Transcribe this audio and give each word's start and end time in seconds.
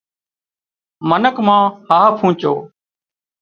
منک 1.07 1.35
مان 1.45 1.63
هاهَه 1.87 2.09
پونچو 2.17 2.53